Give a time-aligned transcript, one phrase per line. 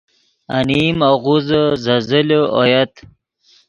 [0.57, 2.93] انیم آغوزے زیزلے اویت